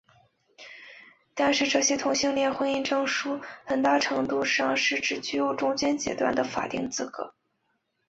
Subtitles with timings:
[1.35, 7.35] 但是这些同性恋婚姻证书很大程度上是只具有中间阶段的法定资格。